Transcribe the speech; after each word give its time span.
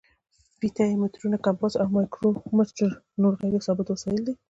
فیته 0.57 0.83
یي 0.89 0.95
مترونه، 1.01 1.37
کمپاس 1.45 1.73
او 1.81 1.87
مایکرو 1.95 2.29
میټر 2.57 2.89
نور 3.21 3.33
غیر 3.41 3.53
ثابت 3.67 3.87
وسایل 3.89 4.21
دي. 4.27 4.33